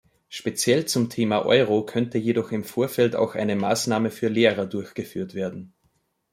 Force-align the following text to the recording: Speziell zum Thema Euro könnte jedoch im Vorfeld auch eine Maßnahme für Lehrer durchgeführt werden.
Speziell 0.29 0.87
zum 0.87 1.11
Thema 1.11 1.45
Euro 1.45 1.85
könnte 1.85 2.17
jedoch 2.17 2.51
im 2.51 2.63
Vorfeld 2.63 3.15
auch 3.15 3.35
eine 3.35 3.55
Maßnahme 3.55 4.09
für 4.09 4.29
Lehrer 4.29 4.65
durchgeführt 4.65 5.35
werden. 5.35 5.75